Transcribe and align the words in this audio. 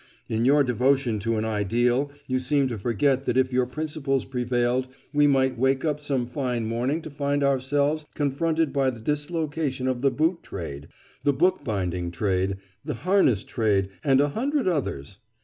In 0.27 0.45
your 0.45 0.63
devotion 0.63 1.19
to 1.19 1.37
an 1.37 1.45
ideal 1.45 2.09
you 2.25 2.39
seem 2.39 2.67
to 2.69 2.79
forget 2.79 3.25
that 3.25 3.37
if 3.37 3.53
your 3.53 3.67
principles 3.67 4.25
prevailed, 4.25 4.87
we 5.13 5.27
might 5.27 5.59
wake 5.59 5.85
up 5.85 5.99
some 5.99 6.25
fine 6.25 6.65
morning 6.65 7.03
to 7.03 7.11
find 7.11 7.43
ourselves 7.43 8.07
confronted 8.15 8.73
by 8.73 8.89
the 8.89 8.99
dislocation 8.99 9.87
of 9.87 10.01
the 10.01 10.09
boot 10.09 10.41
trade, 10.41 10.87
the 11.23 11.33
bookbinding 11.33 12.09
trade, 12.09 12.57
the 12.83 12.95
harness 12.95 13.43
trade, 13.43 13.89
and 14.03 14.19
a 14.19 14.29
hundred 14.29 14.67
others. 14.67 15.19